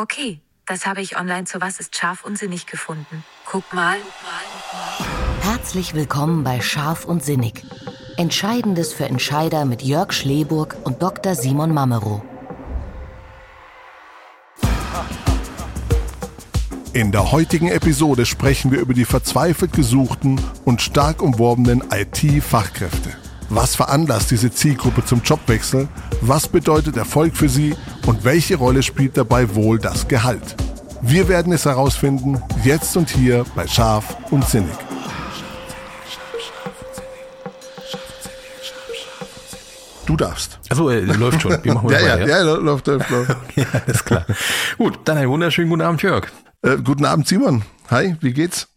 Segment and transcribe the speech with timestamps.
[0.00, 3.24] Okay, das habe ich online zu Was ist scharf und sinnig gefunden.
[3.44, 3.96] Guck mal.
[5.40, 7.64] Herzlich willkommen bei Scharf und Sinnig.
[8.16, 11.34] Entscheidendes für Entscheider mit Jörg Schleburg und Dr.
[11.34, 12.22] Simon Mamero.
[16.92, 23.16] In der heutigen Episode sprechen wir über die verzweifelt gesuchten und stark umworbenen IT-Fachkräfte.
[23.50, 25.88] Was veranlasst diese Zielgruppe zum Jobwechsel?
[26.20, 27.74] Was bedeutet Erfolg für sie?
[28.04, 30.54] Und welche Rolle spielt dabei wohl das Gehalt?
[31.00, 34.76] Wir werden es herausfinden, jetzt und hier bei Scharf und Sinnig.
[40.04, 40.58] Du darfst.
[40.68, 41.58] Achso, äh, läuft schon.
[41.62, 43.36] Wie machen wir ja, ja, ja, ja, läuft, läuft, läuft.
[43.56, 44.26] ja, ist klar.
[44.76, 46.28] Gut, dann einen wunderschönen guten Abend, Jörg.
[46.62, 47.62] Äh, guten Abend, Simon.
[47.90, 48.68] Hi, wie geht's?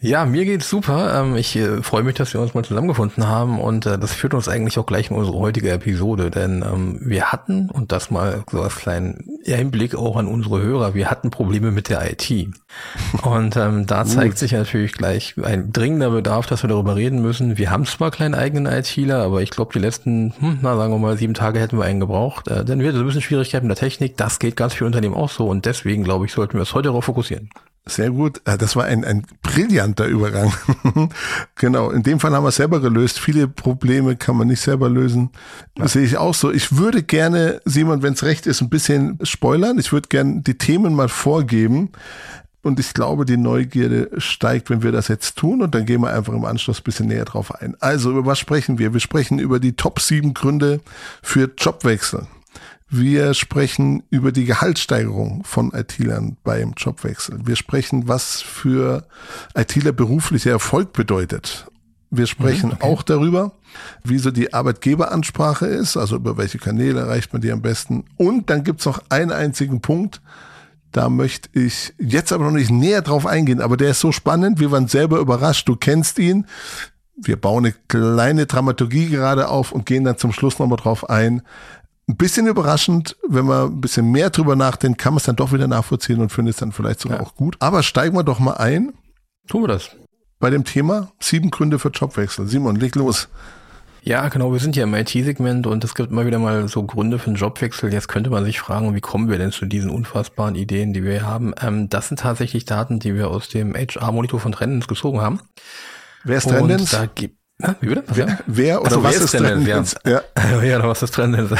[0.00, 1.20] Ja, mir geht's super.
[1.20, 4.32] Ähm, ich äh, freue mich, dass wir uns mal zusammengefunden haben und äh, das führt
[4.32, 8.44] uns eigentlich auch gleich in unsere heutige Episode, denn ähm, wir hatten, und das mal
[8.48, 12.30] so als kleinen Einblick auch an unsere Hörer, wir hatten Probleme mit der IT.
[13.22, 17.58] Und ähm, da zeigt sich natürlich gleich ein dringender Bedarf, dass wir darüber reden müssen.
[17.58, 20.98] Wir haben zwar keinen eigenen ITler, aber ich glaube, die letzten, hm, na sagen wir
[20.98, 22.46] mal, sieben Tage hätten wir einen gebraucht.
[22.46, 24.16] Äh, denn wir hatten ein bisschen Schwierigkeiten mit der Technik.
[24.16, 26.90] Das geht ganz vielen Unternehmen auch so und deswegen, glaube ich, sollten wir uns heute
[26.90, 27.50] darauf fokussieren.
[27.88, 28.42] Sehr gut.
[28.44, 30.52] Äh, das war ein, ein brillanter Übergang.
[31.56, 31.90] genau.
[31.90, 33.18] In dem Fall haben wir es selber gelöst.
[33.18, 35.30] Viele Probleme kann man nicht selber lösen.
[35.74, 36.52] Das sehe ich auch so.
[36.52, 39.78] Ich würde gerne, Simon, wenn es recht ist, ein bisschen spoilern.
[39.78, 41.90] Ich würde gerne die Themen mal vorgeben.
[42.62, 45.62] Und ich glaube, die Neugierde steigt, wenn wir das jetzt tun.
[45.62, 47.74] Und dann gehen wir einfach im Anschluss ein bisschen näher drauf ein.
[47.80, 48.92] Also, über was sprechen wir?
[48.92, 50.80] Wir sprechen über die Top 7 Gründe
[51.22, 52.26] für Jobwechsel.
[52.90, 57.40] Wir sprechen über die Gehaltssteigerung von IT-Lern beim Jobwechsel.
[57.44, 59.06] Wir sprechen, was für
[59.54, 61.66] ITler beruflicher Erfolg bedeutet.
[62.10, 62.86] Wir sprechen mhm, okay.
[62.86, 63.52] auch darüber,
[64.02, 68.06] wie so die Arbeitgeberansprache ist, also über welche Kanäle erreicht man die am besten.
[68.16, 70.22] Und dann gibt's noch einen einzigen Punkt,
[70.92, 74.58] da möchte ich jetzt aber noch nicht näher drauf eingehen, aber der ist so spannend,
[74.58, 75.68] wir waren selber überrascht.
[75.68, 76.46] Du kennst ihn.
[77.20, 81.42] Wir bauen eine kleine Dramaturgie gerade auf und gehen dann zum Schluss nochmal drauf ein,
[82.08, 85.52] ein bisschen überraschend, wenn man ein bisschen mehr drüber nachdenkt, kann man es dann doch
[85.52, 87.24] wieder nachvollziehen und findet es dann vielleicht sogar ja.
[87.24, 87.56] auch gut.
[87.60, 88.94] Aber steigen wir doch mal ein.
[89.46, 89.90] Tun wir das.
[90.40, 92.46] Bei dem Thema sieben Gründe für Jobwechsel.
[92.46, 93.28] Simon, leg los.
[94.02, 94.52] Ja, genau.
[94.52, 97.36] Wir sind ja im IT-Segment und es gibt immer wieder mal so Gründe für einen
[97.36, 97.92] Jobwechsel.
[97.92, 101.26] Jetzt könnte man sich fragen, wie kommen wir denn zu diesen unfassbaren Ideen, die wir
[101.26, 101.52] haben?
[101.60, 105.40] Ähm, das sind tatsächlich Daten, die wir aus dem HR-Monitor von Trendens gezogen haben.
[106.24, 106.90] Wer ist Trendens?
[106.90, 107.37] Da gibt
[107.80, 108.04] Wie bitte?
[108.06, 109.96] wer, wer oder so, was ist Trendens?
[110.06, 110.22] Ja.
[110.62, 111.50] ja, was ist Trendens?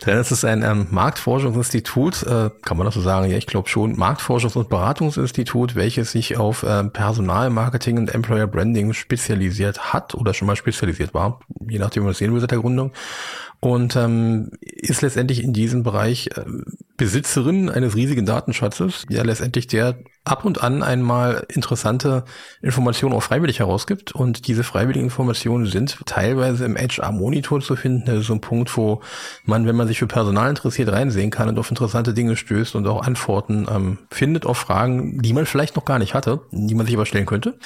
[0.00, 3.28] Trendens ist ein ähm, Marktforschungsinstitut, äh, kann man das so sagen?
[3.28, 3.96] Ja, ich glaube schon.
[3.96, 10.46] Marktforschungs- und Beratungsinstitut, welches sich auf äh, Personalmarketing und Employer Branding spezialisiert hat oder schon
[10.46, 12.92] mal spezialisiert war, je nachdem, wie man das sehen will seit der Gründung
[13.64, 16.44] und ähm, ist letztendlich in diesem Bereich äh,
[16.98, 22.26] Besitzerin eines riesigen Datenschatzes, der letztendlich der ab und an einmal interessante
[22.60, 24.12] Informationen auch freiwillig herausgibt.
[24.12, 28.04] Und diese freiwilligen Informationen sind teilweise im HR-Monitor zu finden.
[28.04, 29.00] Das ist so ein Punkt, wo
[29.46, 32.86] man, wenn man sich für Personal interessiert, reinsehen kann und auf interessante Dinge stößt und
[32.86, 36.84] auch Antworten ähm, findet auf Fragen, die man vielleicht noch gar nicht hatte, die man
[36.84, 37.58] sich aber stellen könnte.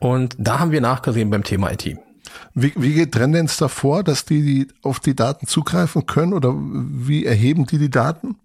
[0.00, 2.05] Und da haben wir nachgesehen beim Thema IT.
[2.54, 7.24] Wie, wie geht Trendens davor, dass die, die auf die Daten zugreifen können oder wie
[7.24, 8.36] erheben die die Daten?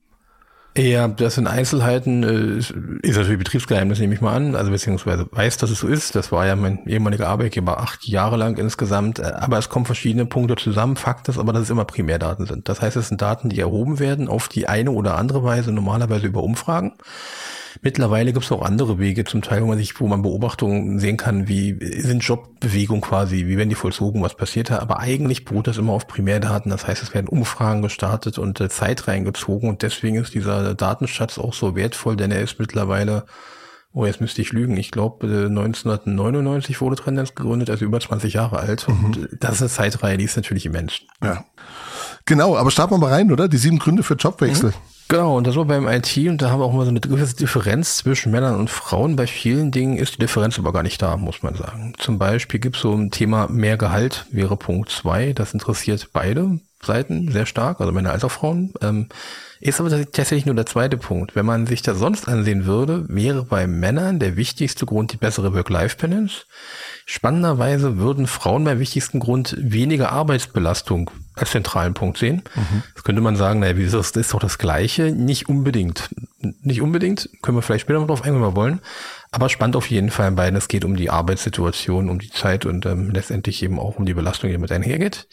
[0.78, 2.58] Ja, das sind Einzelheiten, äh,
[3.06, 6.16] ist natürlich Betriebsgeheimnis, nehme ich mal an, also beziehungsweise weiß, dass es so ist.
[6.16, 10.26] Das war ja mein ehemaliger Arbeitgeber acht Jahre lang insgesamt, äh, aber es kommen verschiedene
[10.26, 10.96] Punkte zusammen.
[10.96, 12.70] Fakt ist aber, dass es immer Primärdaten sind.
[12.70, 16.28] Das heißt, es sind Daten, die erhoben werden auf die eine oder andere Weise, normalerweise
[16.28, 16.94] über Umfragen.
[17.82, 21.18] Mittlerweile gibt es auch andere Wege, zum Teil, wo man sich, wo man Beobachtungen sehen
[21.18, 24.80] kann, wie sind Jobbewegungen quasi, wie werden die vollzogen, was passiert da.
[24.80, 26.70] Aber eigentlich beruht das immer auf Primärdaten.
[26.70, 31.38] Das heißt, es werden Umfragen gestartet und äh, Zeit reingezogen und deswegen ist dieser Datenschatz
[31.38, 33.26] auch so wertvoll, denn er ist mittlerweile
[33.94, 34.78] Oh, jetzt müsste ich lügen.
[34.78, 38.88] Ich glaube, 1999 wurde Trendens gegründet, also über 20 Jahre alt.
[38.88, 39.06] Mhm.
[39.06, 41.02] Und das ist eine Zeitreihe, die ist natürlich immens.
[41.22, 41.44] Ja.
[42.26, 43.48] Genau, aber starten wir mal rein, oder?
[43.48, 44.70] Die sieben Gründe für Jobwechsel.
[44.70, 44.92] Mhm.
[45.12, 47.36] Genau, und das war beim IT und da haben wir auch mal so eine gewisse
[47.36, 49.18] Differenz zwischen Männern und Frauen.
[49.18, 51.94] Bei vielen Dingen ist die Differenz aber gar nicht da, muss man sagen.
[51.98, 55.34] Zum Beispiel gibt es so ein Thema mehr Gehalt, wäre Punkt zwei.
[55.34, 58.74] Das interessiert beide Seiten sehr stark, also Männer als auch Frauen.
[58.82, 59.08] Ähm,
[59.62, 61.36] ist aber tatsächlich nur der zweite Punkt.
[61.36, 65.54] Wenn man sich das sonst ansehen würde, wäre bei Männern der wichtigste Grund die bessere
[65.54, 66.46] Work-Life-Balance.
[67.06, 72.42] Spannenderweise würden Frauen beim wichtigsten Grund weniger Arbeitsbelastung als zentralen Punkt sehen.
[72.56, 72.84] Mhm.
[72.96, 75.12] Das könnte man sagen, naja, das ist doch das Gleiche.
[75.12, 76.10] Nicht unbedingt.
[76.40, 77.30] Nicht unbedingt.
[77.44, 78.82] Können wir vielleicht später noch drauf eingehen, wenn wir wollen.
[79.30, 80.58] Aber spannend auf jeden Fall in beiden.
[80.58, 84.16] Es geht um die Arbeitssituation, um die Zeit und ähm, letztendlich eben auch um die
[84.16, 85.28] Belastung, die damit einhergeht.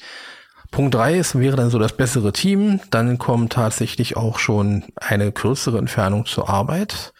[0.70, 2.80] Punkt drei ist, wäre dann so das bessere Team.
[2.90, 7.12] Dann kommt tatsächlich auch schon eine kürzere Entfernung zur Arbeit,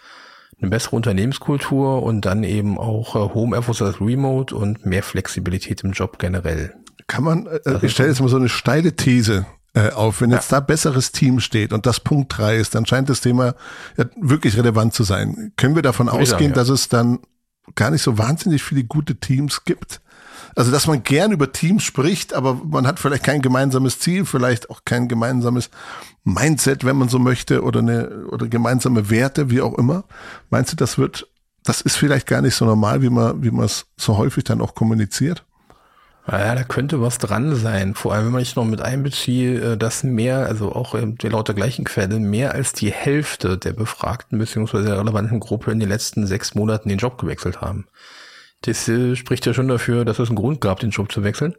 [0.61, 5.83] eine bessere Unternehmenskultur und dann eben auch äh, Home Office als Remote und mehr Flexibilität
[5.83, 6.75] im Job generell.
[7.07, 10.21] Kann man, äh, ich stelle jetzt mal so eine steile These äh, auf.
[10.21, 10.61] Wenn jetzt ja.
[10.61, 13.55] da besseres Team steht und das Punkt drei ist, dann scheint das Thema
[13.97, 15.53] ja, wirklich relevant zu sein.
[15.57, 16.55] Können wir davon Würde ausgehen, sagen, ja.
[16.55, 17.21] dass es dann
[17.75, 20.01] gar nicht so wahnsinnig viele gute Teams gibt?
[20.59, 24.71] Also, dass man gern über Teams spricht, aber man hat vielleicht kein gemeinsames Ziel, vielleicht
[24.71, 25.71] auch kein gemeinsames
[26.25, 30.03] Mindset, wenn man so möchte, oder eine, oder gemeinsame Werte, wie auch immer.
[30.51, 31.29] Meinst du, das wird,
[31.63, 34.61] das ist vielleicht gar nicht so normal, wie man, wie man es so häufig dann
[34.61, 35.45] auch kommuniziert?
[36.27, 37.95] Ja, da könnte was dran sein.
[37.95, 41.55] Vor allem, wenn man nicht noch mit einbeziehe, äh, dass mehr, also auch laut der
[41.55, 44.83] gleichen Quelle, mehr als die Hälfte der Befragten bzw.
[44.83, 47.87] der relevanten Gruppe in den letzten sechs Monaten den Job gewechselt haben.
[48.63, 51.55] Das äh, spricht ja schon dafür, dass es einen Grund gab, den Job zu wechseln.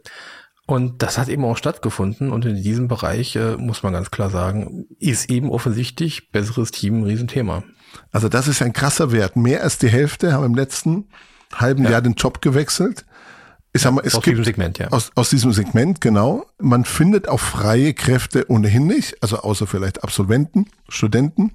[0.66, 2.30] Und das hat eben auch stattgefunden.
[2.30, 7.00] Und in diesem Bereich, äh, muss man ganz klar sagen, ist eben offensichtlich besseres Team
[7.00, 7.64] ein Riesenthema.
[8.12, 9.34] Also das ist ein krasser Wert.
[9.34, 11.08] Mehr als die Hälfte haben im letzten
[11.52, 11.90] halben ja.
[11.90, 13.04] Jahr den Job gewechselt.
[13.72, 14.88] Ich sag mal, es aus gibt, diesem Segment, ja.
[14.88, 16.46] Aus, aus diesem Segment, genau.
[16.58, 21.52] Man findet auch freie Kräfte ohnehin nicht, also außer vielleicht Absolventen, Studenten.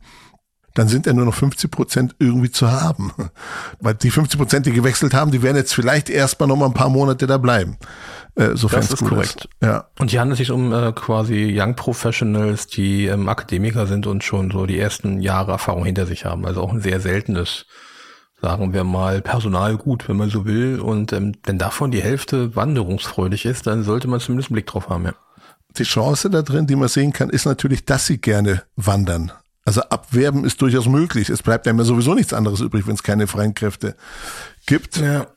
[0.76, 3.12] Dann sind ja nur noch 50 Prozent irgendwie zu haben.
[3.80, 6.74] Weil die 50 Prozent, die gewechselt haben, die werden jetzt vielleicht erstmal noch mal ein
[6.74, 7.78] paar Monate da bleiben.
[8.36, 9.46] Äh, sofern das ist korrekt.
[9.46, 9.50] Ist.
[9.64, 9.88] Ja.
[9.98, 14.24] Und hier handelt es sich um äh, quasi Young Professionals, die ähm, Akademiker sind und
[14.24, 16.46] schon so die ersten Jahre Erfahrung hinter sich haben.
[16.46, 17.66] Also auch ein sehr seltenes
[18.42, 20.80] sagen wir mal, Personalgut, wenn man so will.
[20.80, 24.90] Und ähm, wenn davon die Hälfte wanderungsfreudig ist, dann sollte man zumindest einen Blick drauf
[24.90, 25.14] haben, ja.
[25.78, 29.32] Die Chance da drin, die man sehen kann, ist natürlich, dass sie gerne wandern.
[29.66, 31.30] Also abwerben ist durchaus möglich.
[31.30, 33.96] Es bleibt einem ja sowieso nichts anderes übrig, wenn es keine freien Kräfte
[34.68, 34.98] gibt.
[34.98, 35.28] Ja.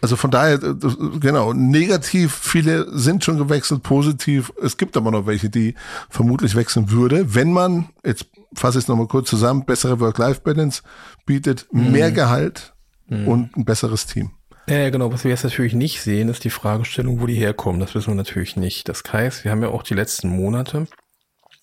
[0.00, 0.74] Also von daher, äh,
[1.20, 4.52] genau, negativ, viele sind schon gewechselt, positiv.
[4.62, 5.74] Es gibt aber noch welche, die
[6.10, 10.82] vermutlich wechseln würde, wenn man, jetzt fasse ich es nochmal kurz zusammen, bessere Work-Life-Balance
[11.26, 11.92] bietet, mhm.
[11.92, 12.74] mehr Gehalt
[13.08, 13.28] mhm.
[13.28, 14.32] und ein besseres Team.
[14.68, 15.12] Ja, genau.
[15.12, 17.80] Was wir jetzt natürlich nicht sehen, ist die Fragestellung, wo die herkommen.
[17.80, 18.88] Das wissen wir natürlich nicht.
[18.88, 20.86] Das heißt, wir haben ja auch die letzten Monate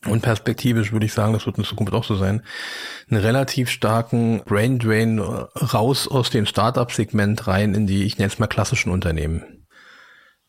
[0.07, 2.41] und perspektivisch würde ich sagen, das wird in Zukunft auch so sein,
[3.09, 8.39] einen relativ starken Brain Drain raus aus dem Startup-Segment rein in die, ich nenne es
[8.39, 9.61] mal klassischen Unternehmen.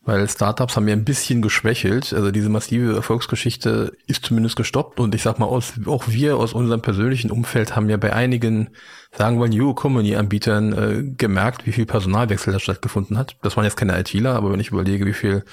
[0.05, 2.13] Weil Startups haben ja ein bisschen geschwächelt.
[2.13, 4.99] Also diese massive Erfolgsgeschichte ist zumindest gestoppt.
[4.99, 8.71] Und ich sag mal, aus, auch wir aus unserem persönlichen Umfeld haben ja bei einigen,
[9.17, 13.37] sagen wir, New Company-Anbietern äh, gemerkt, wie viel Personalwechsel da stattgefunden hat.
[13.43, 15.45] Das waren jetzt keine ITler, aber wenn ich überlege, wie viel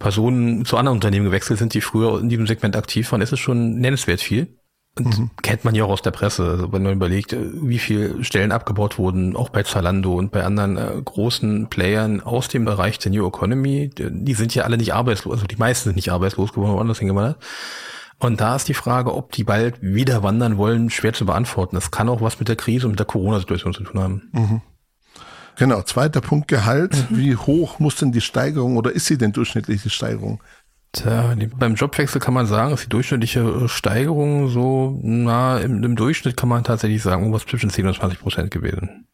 [0.00, 3.38] Personen zu anderen Unternehmen gewechselt sind, die früher in diesem Segment aktiv waren, ist es
[3.38, 4.56] schon nennenswert viel.
[4.98, 5.30] Und mhm.
[5.42, 8.50] kennt man ja auch aus der Presse, also wenn man überlegt, äh, wie viele Stellen
[8.50, 13.12] abgebaut wurden, auch bei Zalando und bei anderen äh, großen Playern aus dem Bereich der
[13.12, 16.52] New Economy, die, die sind ja alle nicht arbeitslos, also die meisten sind nicht arbeitslos
[16.52, 17.38] geworden, woanders hingewandert.
[18.18, 21.76] Und da ist die Frage, ob die bald wieder wandern wollen, schwer zu beantworten.
[21.76, 24.28] Das kann auch was mit der Krise und mit der Corona-Situation zu tun haben.
[24.32, 24.62] Mhm.
[25.56, 27.10] Genau, zweiter Punkt Gehalt.
[27.10, 27.16] Mhm.
[27.16, 30.42] Wie hoch muss denn die Steigerung oder ist sie denn durchschnittlich die Steigerung?
[30.92, 35.94] Tja, beim Jobwechsel kann man sagen, ist die durchschnittliche äh, Steigerung so, na, im, im
[35.94, 39.06] Durchschnitt kann man tatsächlich sagen, irgendwas zwischen 10 und 20 Prozent gewesen.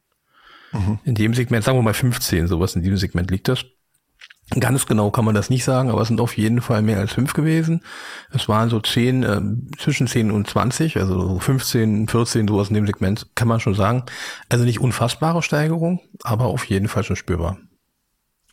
[0.73, 0.99] Mhm.
[1.05, 3.65] In dem Segment, sagen wir mal 15, sowas in diesem Segment liegt das.
[4.60, 7.12] Ganz genau kann man das nicht sagen, aber es sind auf jeden Fall mehr als
[7.12, 7.82] fünf gewesen.
[8.30, 9.40] Es waren so zehn, äh,
[9.76, 14.04] zwischen 10 und 20, also 15, 14, sowas in dem Segment, kann man schon sagen.
[14.49, 17.58] Also nicht unfassbare Steigerung, aber auf jeden Fall schon spürbar.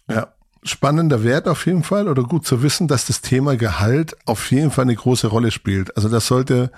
[0.09, 4.49] Ja, spannender Wert auf jeden Fall oder gut zu wissen, dass das Thema Gehalt auf
[4.49, 5.95] jeden Fall eine große Rolle spielt.
[5.95, 6.71] Also das sollte,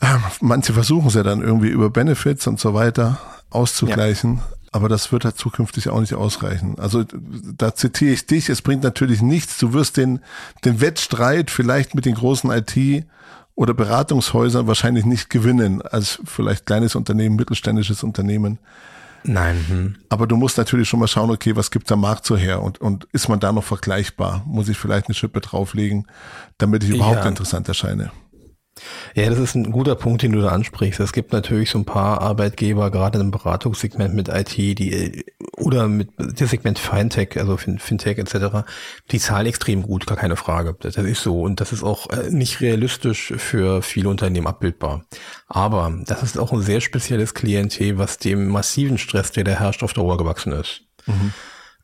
[0.00, 3.18] äh, manche versuchen es ja dann irgendwie über Benefits und so weiter
[3.48, 4.36] auszugleichen.
[4.36, 4.61] Ja.
[4.72, 6.78] Aber das wird halt zukünftig auch nicht ausreichen.
[6.78, 9.58] Also da zitiere ich dich, es bringt natürlich nichts.
[9.58, 10.20] Du wirst den,
[10.64, 13.04] den Wettstreit vielleicht mit den großen IT-
[13.54, 18.58] oder Beratungshäusern wahrscheinlich nicht gewinnen, als vielleicht kleines Unternehmen, mittelständisches Unternehmen.
[19.24, 19.64] Nein.
[19.68, 19.96] Hm.
[20.08, 22.80] Aber du musst natürlich schon mal schauen, okay, was gibt der Markt so her und,
[22.80, 24.42] und ist man da noch vergleichbar?
[24.46, 26.06] Muss ich vielleicht eine Schippe drauflegen,
[26.58, 27.28] damit ich überhaupt ja.
[27.28, 28.10] interessant erscheine?
[29.14, 31.00] Ja, das ist ein guter Punkt, den du da ansprichst.
[31.00, 35.24] Es gibt natürlich so ein paar Arbeitgeber, gerade im Beratungssegment mit IT, die
[35.56, 38.64] oder mit dem Segment Fintech, also Fintech etc.,
[39.10, 40.76] die zahlen extrem gut, gar keine Frage.
[40.80, 45.04] Das ist so und das ist auch äh, nicht realistisch für viele Unternehmen abbildbar.
[45.46, 49.82] Aber das ist auch ein sehr spezielles Klientel, was dem massiven Stress, der da herrscht,
[49.82, 50.82] auf Dauer gewachsen ist.
[51.06, 51.32] Mhm.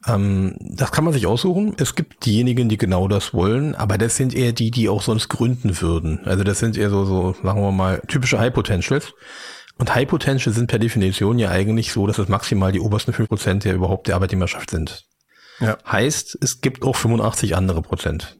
[0.07, 1.75] Ähm, das kann man sich aussuchen.
[1.79, 5.29] Es gibt diejenigen, die genau das wollen, aber das sind eher die, die auch sonst
[5.29, 6.21] gründen würden.
[6.25, 9.13] Also das sind eher so, so sagen wir mal, typische High Potentials.
[9.79, 13.29] Und High Potentials sind per Definition ja eigentlich so, dass es maximal die obersten fünf
[13.29, 15.05] Prozent der überhaupt der Arbeitnehmerschaft sind.
[15.61, 15.79] Ja.
[15.87, 18.39] Heißt, es gibt auch 85 andere Prozent.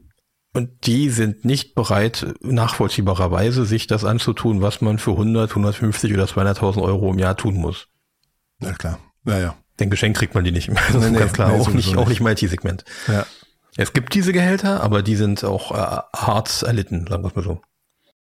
[0.55, 6.25] Und die sind nicht bereit, nachvollziehbarerweise sich das anzutun, was man für 100, 150 oder
[6.25, 7.89] 200.000 Euro im Jahr tun muss.
[8.61, 8.99] Ja, klar.
[9.25, 9.57] Naja.
[9.81, 10.69] Den Geschenk kriegt man die nicht.
[10.69, 11.53] Das nee, ist nee, ganz klar.
[11.53, 12.85] Nee, auch, nicht, auch nicht im IT-Segment.
[13.07, 13.27] Ja.
[13.77, 17.45] Es gibt diese Gehälter, aber die sind auch äh, hart erlitten, sagen wir es mal
[17.45, 17.61] so.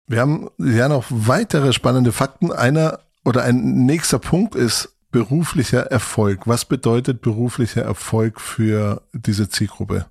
[0.08, 2.52] Wir haben ja noch weitere spannende Fakten.
[2.52, 6.48] Einer oder ein nächster Punkt ist beruflicher Erfolg.
[6.48, 10.08] Was bedeutet beruflicher Erfolg für diese Zielgruppe?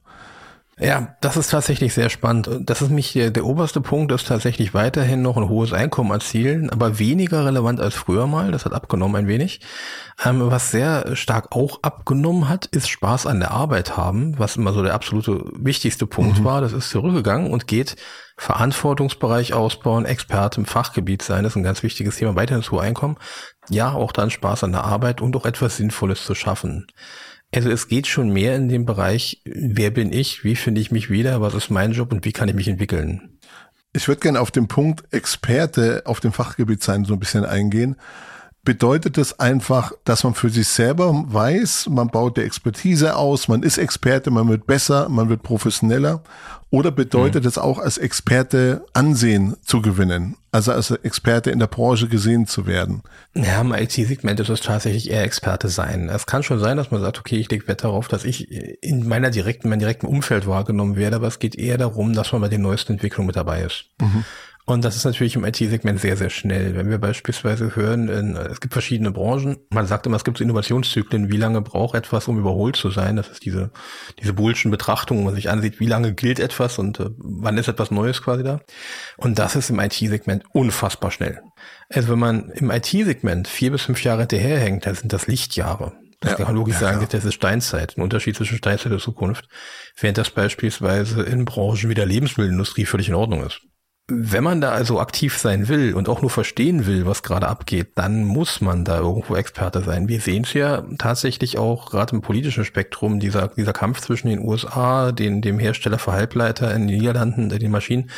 [0.80, 2.48] Ja, das ist tatsächlich sehr spannend.
[2.62, 6.70] Das ist mich der, der oberste Punkt, ist tatsächlich weiterhin noch ein hohes Einkommen erzielen,
[6.70, 8.50] aber weniger relevant als früher mal.
[8.50, 9.60] Das hat abgenommen ein wenig.
[10.24, 14.72] Ähm, was sehr stark auch abgenommen hat, ist Spaß an der Arbeit haben, was immer
[14.72, 16.44] so der absolute wichtigste Punkt mhm.
[16.44, 16.62] war.
[16.62, 17.96] Das ist zurückgegangen und geht
[18.38, 23.18] Verantwortungsbereich ausbauen, Experte im Fachgebiet sein, das ist ein ganz wichtiges Thema, weiterhin zu Einkommen.
[23.68, 26.86] Ja, auch dann Spaß an der Arbeit und auch etwas Sinnvolles zu schaffen.
[27.52, 31.10] Also es geht schon mehr in dem Bereich, wer bin ich, wie finde ich mich
[31.10, 33.38] wieder, was ist mein Job und wie kann ich mich entwickeln.
[33.92, 37.96] Ich würde gerne auf den Punkt Experte auf dem Fachgebiet sein so ein bisschen eingehen.
[38.62, 43.62] Bedeutet das einfach, dass man für sich selber weiß, man baut die Expertise aus, man
[43.62, 46.22] ist Experte, man wird besser, man wird professioneller?
[46.68, 47.62] Oder bedeutet es mhm.
[47.62, 50.36] auch als Experte Ansehen zu gewinnen?
[50.52, 53.02] Also als Experte in der Branche gesehen zu werden?
[53.34, 56.08] Ja, im IT-Segment ist es tatsächlich eher Experte sein.
[56.08, 58.50] Es kann schon sein, dass man sagt, okay, ich lege Wert darauf, dass ich
[58.82, 62.40] in meiner direkten, meinem direkten Umfeld wahrgenommen werde, aber es geht eher darum, dass man
[62.40, 63.86] bei den neuesten Entwicklungen mit dabei ist.
[64.00, 64.24] Mhm.
[64.70, 66.76] Und das ist natürlich im IT-Segment sehr, sehr schnell.
[66.76, 70.44] Wenn wir beispielsweise hören, in, es gibt verschiedene Branchen, man sagt immer, es gibt so
[70.44, 73.16] Innovationszyklen, wie lange braucht etwas, um überholt zu sein.
[73.16, 73.72] Das ist diese,
[74.20, 77.66] diese bullschen Betrachtung, wo man sich ansieht, wie lange gilt etwas und äh, wann ist
[77.66, 78.60] etwas Neues quasi da.
[79.16, 81.40] Und das ist im IT-Segment unfassbar schnell.
[81.88, 85.94] Also wenn man im IT-Segment vier bis fünf Jahre hinterherhängt, dann sind das Lichtjahre.
[86.20, 87.08] Das ja, kann man logisch ja, sagen, ja.
[87.10, 89.48] das ist Steinzeit, ein Unterschied zwischen Steinzeit und Zukunft,
[89.98, 93.62] während das beispielsweise in Branchen wie der Lebensmittelindustrie völlig in Ordnung ist.
[94.12, 97.92] Wenn man da also aktiv sein will und auch nur verstehen will, was gerade abgeht,
[97.94, 100.08] dann muss man da irgendwo Experte sein.
[100.08, 104.40] Wir sehen es ja tatsächlich auch gerade im politischen Spektrum, dieser, dieser Kampf zwischen den
[104.40, 108.10] USA, den, dem Hersteller für Halbleiter in den Niederlanden, den Maschinen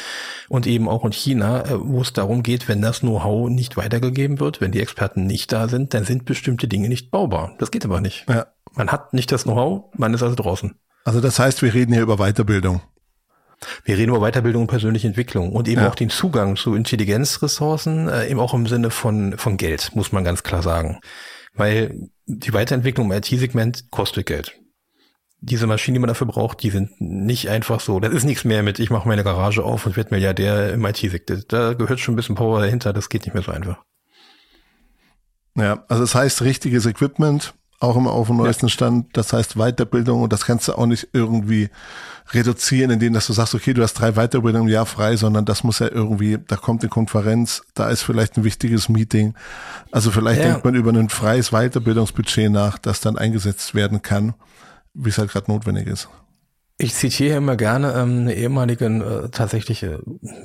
[0.49, 4.41] und eben auch in China, äh, wo es darum geht, wenn das Know-how nicht weitergegeben
[4.41, 7.53] wird, wenn die Experten nicht da sind, dann sind bestimmte Dinge nicht baubar.
[7.59, 8.27] Das geht aber nicht.
[8.29, 8.47] Ja.
[8.75, 10.75] Man hat nicht das Know-how, man ist also draußen.
[11.05, 12.81] Also das heißt, wir reden hier über Weiterbildung.
[13.85, 15.89] Wir reden über Weiterbildung und persönliche Entwicklung und eben ja.
[15.89, 20.25] auch den Zugang zu Intelligenzressourcen, äh, eben auch im Sinne von, von Geld, muss man
[20.25, 21.01] ganz klar sagen.
[21.55, 24.59] Weil die Weiterentwicklung im IT-Segment kostet Geld.
[25.41, 27.99] Diese Maschinen, die man dafür braucht, die sind nicht einfach so.
[27.99, 31.53] Das ist nichts mehr mit, ich mache meine Garage auf und werde Milliardär im IT-Segment.
[31.53, 33.83] Da gehört schon ein bisschen Power dahinter, das geht nicht mehr so einfach.
[35.57, 38.71] Ja, also das heißt richtiges Equipment, auch immer auf dem neuesten ja.
[38.71, 39.17] Stand.
[39.17, 41.71] Das heißt Weiterbildung und das kannst du auch nicht irgendwie
[42.33, 45.65] reduzieren, indem dass du sagst, okay, du hast drei Weiterbildungen im Jahr frei, sondern das
[45.65, 49.35] muss ja irgendwie, da kommt eine Konferenz, da ist vielleicht ein wichtiges Meeting.
[49.91, 50.49] Also vielleicht ja.
[50.49, 54.35] denkt man über ein freies Weiterbildungsbudget nach, das dann eingesetzt werden kann,
[54.95, 56.09] wie es halt gerade notwendig ist.
[56.79, 59.99] Ich zitiere immer gerne ähm, eine ehemalige, äh, tatsächlich, äh,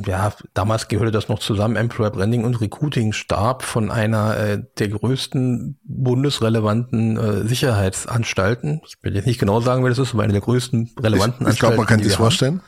[0.05, 4.89] ja, damals gehörte das noch zusammen, Employer Branding und Recruiting Stab von einer äh, der
[4.89, 8.81] größten bundesrelevanten äh, Sicherheitsanstalten.
[8.85, 11.53] Ich will jetzt nicht genau sagen, wer das ist, aber eine der größten relevanten ich,
[11.53, 12.61] ich glaube, man kann sich vorstellen.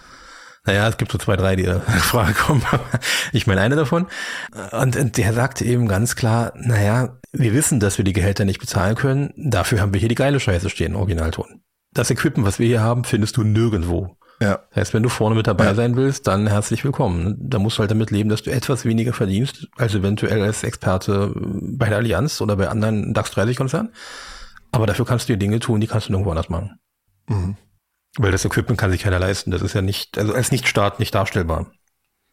[0.66, 2.64] Naja, es gibt so zwei, drei, die da in Frage kommen.
[3.34, 4.08] ich meine eine davon.
[4.72, 8.60] Und, und der sagte eben ganz klar, naja, wir wissen, dass wir die Gehälter nicht
[8.60, 9.34] bezahlen können.
[9.38, 13.04] Dafür haben wir hier die geile Scheiße stehen, Originalton das Equipment, was wir hier haben,
[13.04, 14.16] findest du nirgendwo.
[14.42, 14.60] Ja.
[14.70, 15.76] Das heißt, wenn du vorne mit dabei ja.
[15.76, 17.36] sein willst, dann herzlich willkommen.
[17.40, 21.34] Da musst du halt damit leben, dass du etwas weniger verdienst, als eventuell als Experte
[21.36, 23.94] bei der Allianz oder bei anderen DAX 30 Konzernen.
[24.72, 26.80] Aber dafür kannst du dir Dinge tun, die kannst du nirgendwo anders machen.
[27.28, 27.58] Mhm.
[28.18, 29.52] Weil das Equipment kann sich keiner leisten.
[29.52, 31.72] Das ist ja nicht, also als Nichtstaat nicht darstellbar.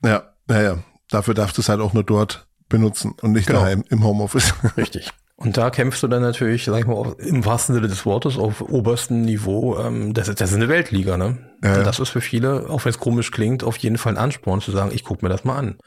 [0.05, 0.79] Ja, naja.
[1.11, 3.61] Dafür darfst du es halt auch nur dort benutzen und nicht genau.
[3.61, 4.55] daheim im Homeoffice.
[4.77, 5.13] Richtig.
[5.39, 8.63] Und da kämpfst du dann natürlich, sag ich mal, im wahrsten Sinne des Wortes auf
[8.63, 9.79] oberstem Niveau.
[9.79, 11.37] Ähm, das, ist, das ist eine Weltliga, ne?
[11.63, 14.61] Ja, das ist für viele, auch wenn es komisch klingt, auf jeden Fall ein Ansporn
[14.61, 15.79] zu sagen, ich gucke mir das mal an.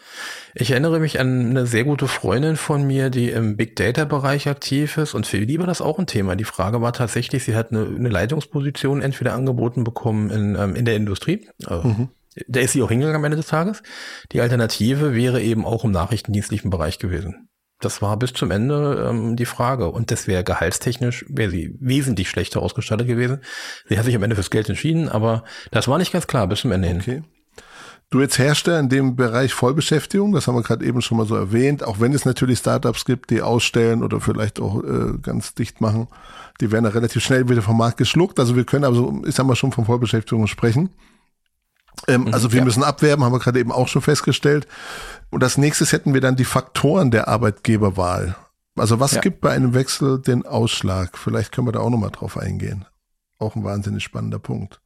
[0.53, 4.48] Ich erinnere mich an eine sehr gute Freundin von mir, die im Big Data Bereich
[4.48, 6.36] aktiv ist und für die war das auch ein Thema.
[6.36, 10.86] Die Frage war tatsächlich, sie hat eine, eine Leitungsposition entweder angeboten bekommen in, ähm, in
[10.86, 11.48] der Industrie.
[11.65, 12.10] Also, mhm.
[12.48, 13.82] Da ist sie auch hingegangen am Ende des Tages.
[14.32, 17.50] Die Alternative wäre eben auch im nachrichtendienstlichen Bereich gewesen.
[17.79, 19.89] Das war bis zum Ende ähm, die Frage.
[19.89, 23.39] Und das wäre gehaltstechnisch, wäre sie wesentlich schlechter ausgestattet gewesen.
[23.88, 26.62] Sie hat sich am Ende fürs Geld entschieden, aber das war nicht ganz klar bis
[26.62, 27.12] zum Ende okay.
[27.12, 27.25] hin.
[28.12, 31.36] Du jetzt Hersteller in dem Bereich Vollbeschäftigung, das haben wir gerade eben schon mal so
[31.36, 35.79] erwähnt, auch wenn es natürlich Startups gibt, die ausstellen oder vielleicht auch äh, ganz dicht
[35.79, 36.07] machen,
[36.59, 38.39] die werden da relativ schnell wieder vom Markt geschluckt.
[38.39, 40.89] Also wir können also, ich sag mal, schon von Vollbeschäftigung sprechen.
[42.10, 42.66] Ähm, mhm, also wir ja.
[42.66, 44.68] müssen abwerben, haben wir gerade eben auch schon festgestellt.
[45.30, 48.36] Und als nächstes hätten wir dann die Faktoren der Arbeitgeberwahl.
[48.75, 49.22] Also was ja.
[49.22, 51.18] gibt bei einem Wechsel den Ausschlag?
[51.18, 52.86] Vielleicht können wir da auch nochmal drauf eingehen.
[53.38, 54.82] Auch ein wahnsinnig spannender Punkt.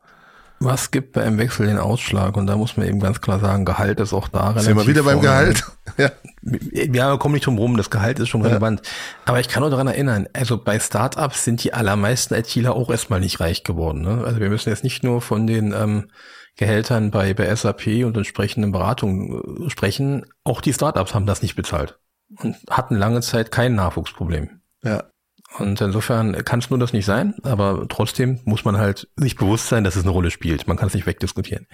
[0.60, 2.38] Was gibt bei einem Wechsel den Ausschlag?
[2.38, 4.64] Und da muss man eben ganz klar sagen, Gehalt ist auch da relativ.
[4.64, 5.66] Sind wir wieder beim Gehalt?
[5.98, 6.12] ja.
[6.92, 8.48] Ja, komm nicht drum rum, das Gehalt ist schon ja.
[8.48, 8.82] relevant.
[9.26, 13.20] Aber ich kann nur daran erinnern, also bei Startups sind die allermeisten ITler auch erstmal
[13.20, 14.02] nicht reich geworden.
[14.02, 14.24] Ne?
[14.26, 16.10] Also wir müssen jetzt nicht nur von den ähm,
[16.56, 20.26] Gehältern bei, bei SAP und entsprechenden Beratungen äh, sprechen.
[20.44, 22.00] Auch die Startups haben das nicht bezahlt
[22.38, 24.62] und hatten lange Zeit kein Nachwuchsproblem.
[24.84, 25.04] Ja.
[25.60, 29.68] Und insofern kann es nur das nicht sein, aber trotzdem muss man halt sich bewusst
[29.68, 30.68] sein, dass es eine Rolle spielt.
[30.68, 31.68] Man kann es nicht wegdiskutieren.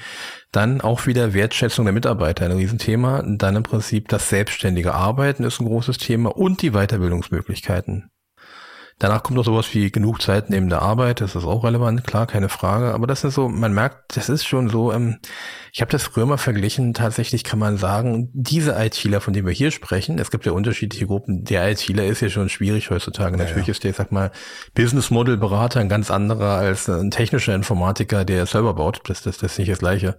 [0.51, 3.23] Dann auch wieder Wertschätzung der Mitarbeiter, ein Riesenthema.
[3.25, 8.11] Dann im Prinzip das selbstständige Arbeiten ist ein großes Thema und die Weiterbildungsmöglichkeiten.
[8.99, 12.27] Danach kommt noch sowas wie genug Zeit neben der Arbeit, das ist auch relevant, klar,
[12.27, 12.93] keine Frage.
[12.93, 15.19] Aber das ist so, man merkt, das ist schon so, ähm,
[15.71, 19.53] ich habe das früher mal verglichen, tatsächlich kann man sagen, diese ITler, von denen wir
[19.53, 23.37] hier sprechen, es gibt ja unterschiedliche Gruppen, der ITler ist ja schon schwierig heutzutage.
[23.37, 23.71] Ja, Natürlich ja.
[23.71, 24.31] ist der, sag mal,
[24.75, 28.99] Business Model Berater ein ganz anderer als ein technischer Informatiker, der selber baut.
[29.05, 30.17] Das, das, das ist nicht das Gleiche.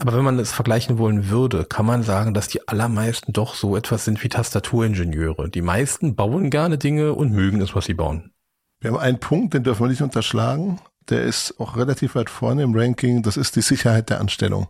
[0.00, 3.76] Aber wenn man es vergleichen wollen würde, kann man sagen, dass die allermeisten doch so
[3.76, 5.48] etwas sind wie Tastaturingenieure.
[5.48, 8.32] Die meisten bauen gerne Dinge und mögen es, was sie bauen.
[8.80, 10.80] Wir haben einen Punkt, den dürfen wir nicht unterschlagen.
[11.08, 13.22] Der ist auch relativ weit vorne im Ranking.
[13.22, 14.68] Das ist die Sicherheit der Anstellung.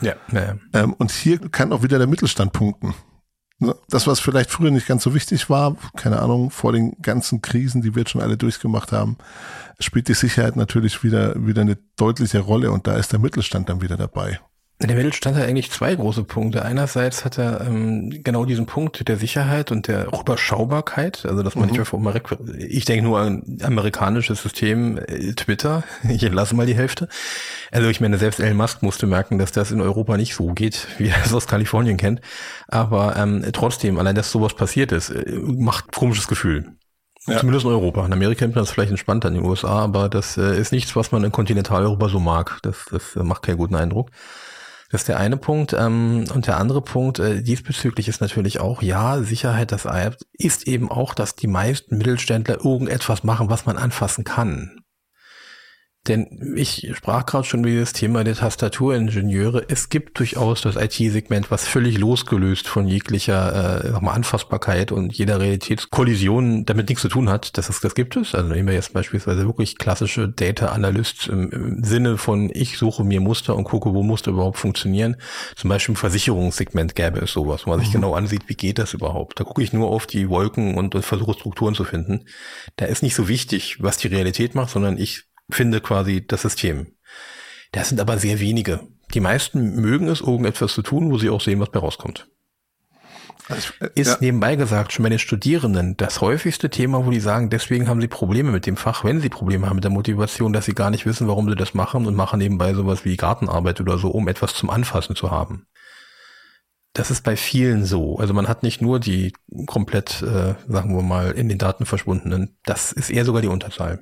[0.00, 0.14] Ja.
[0.32, 0.56] ja.
[0.72, 2.94] Ähm, und hier kann auch wieder der Mittelstand punkten.
[3.58, 3.74] Ne?
[3.88, 7.82] Das, was vielleicht früher nicht ganz so wichtig war, keine Ahnung, vor den ganzen Krisen,
[7.82, 9.16] die wir jetzt schon alle durchgemacht haben,
[9.78, 13.82] spielt die Sicherheit natürlich wieder, wieder eine deutliche Rolle und da ist der Mittelstand dann
[13.82, 14.40] wieder dabei.
[14.82, 16.64] Der Mittelstand hat eigentlich zwei große Punkte.
[16.64, 21.66] Einerseits hat er ähm, genau diesen Punkt der Sicherheit und der Überschaubarkeit, also dass man
[21.66, 21.72] mhm.
[21.72, 22.18] nicht einfach mal,
[22.56, 27.08] ich denke nur an amerikanisches System äh, Twitter, ich lasse mal die Hälfte.
[27.70, 30.88] Also ich meine, selbst Elon Musk musste merken, dass das in Europa nicht so geht,
[30.98, 32.22] wie er es aus Kalifornien kennt.
[32.66, 36.72] Aber ähm, trotzdem, allein dass sowas passiert ist, äh, macht komisches Gefühl.
[37.26, 37.36] Ja.
[37.36, 38.06] Zumindest in Europa.
[38.06, 40.96] In Amerika nimmt man das vielleicht entspannter in den USA, aber das äh, ist nichts,
[40.96, 42.60] was man in Kontinentaleuropa so mag.
[42.62, 44.10] Das, das äh, macht keinen guten Eindruck.
[44.90, 45.72] Das ist der eine Punkt.
[45.72, 49.86] Ähm, und der andere Punkt äh, diesbezüglich ist natürlich auch, ja, Sicherheit das
[50.32, 54.79] ist eben auch, dass die meisten Mittelständler irgendetwas machen, was man anfassen kann.
[56.08, 59.66] Denn ich sprach gerade schon über das Thema der Tastaturingenieure.
[59.68, 65.40] Es gibt durchaus das IT-Segment, was völlig losgelöst von jeglicher äh, mal, Anfassbarkeit und jeder
[65.40, 67.58] Realitätskollision damit nichts zu tun hat.
[67.58, 68.34] Das, ist, das gibt es.
[68.34, 73.04] Also nehmen wir jetzt beispielsweise wirklich klassische Data Analysts im, im Sinne von, ich suche
[73.04, 75.16] mir Muster und gucke, wo Muster überhaupt funktionieren.
[75.54, 77.94] Zum Beispiel im Versicherungssegment gäbe es sowas, wo man sich mhm.
[77.94, 79.38] genau ansieht, wie geht das überhaupt.
[79.38, 82.24] Da gucke ich nur auf die Wolken und, und versuche Strukturen zu finden.
[82.76, 86.94] Da ist nicht so wichtig, was die Realität macht, sondern ich finde quasi das System.
[87.72, 88.80] Das sind aber sehr wenige.
[89.14, 92.28] Die meisten mögen es, irgendetwas zu tun, wo sie auch sehen, was bei rauskommt.
[93.48, 94.16] Also, äh, ist ja.
[94.20, 98.08] nebenbei gesagt schon bei den Studierenden das häufigste Thema, wo die sagen, deswegen haben sie
[98.08, 101.06] Probleme mit dem Fach, wenn sie Probleme haben mit der Motivation, dass sie gar nicht
[101.06, 104.54] wissen, warum sie das machen und machen nebenbei sowas wie Gartenarbeit oder so, um etwas
[104.54, 105.66] zum Anfassen zu haben.
[106.92, 108.18] Das ist bei vielen so.
[108.18, 109.32] Also man hat nicht nur die
[109.66, 112.56] komplett, äh, sagen wir mal, in den Daten verschwundenen.
[112.64, 114.00] Das ist eher sogar die Unterzahl.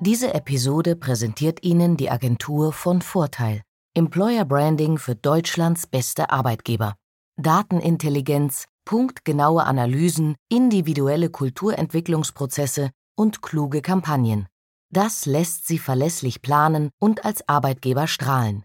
[0.00, 3.62] Diese Episode präsentiert Ihnen die Agentur von Vorteil.
[3.94, 6.96] Employer Branding für Deutschlands beste Arbeitgeber.
[7.38, 14.48] Datenintelligenz, punktgenaue Analysen, individuelle Kulturentwicklungsprozesse und kluge Kampagnen.
[14.90, 18.64] Das lässt Sie verlässlich planen und als Arbeitgeber strahlen.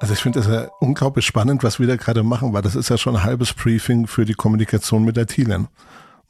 [0.00, 2.90] Also ich finde das ja unglaublich spannend, was wir da gerade machen, weil das ist
[2.90, 5.68] ja schon ein halbes Briefing für die Kommunikation mit der Thielen.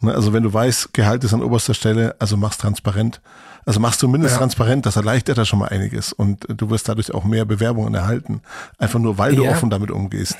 [0.04, 3.20] Ne, also wenn du weißt, Gehalt ist an oberster Stelle, also mach's transparent.
[3.66, 4.38] Also machst du mindestens ja.
[4.40, 8.42] transparent, das erleichtert da schon mal einiges und du wirst dadurch auch mehr Bewerbungen erhalten.
[8.78, 10.36] Einfach nur, weil du offen damit umgehst.